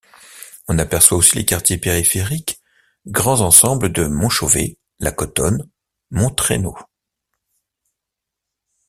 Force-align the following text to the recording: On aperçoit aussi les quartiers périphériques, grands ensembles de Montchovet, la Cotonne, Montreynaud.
On 0.67 0.79
aperçoit 0.79 1.19
aussi 1.19 1.35
les 1.35 1.45
quartiers 1.45 1.77
périphériques, 1.77 2.59
grands 3.05 3.41
ensembles 3.41 3.91
de 3.91 4.07
Montchovet, 4.07 4.79
la 4.97 5.11
Cotonne, 5.11 5.69
Montreynaud. 6.09 6.75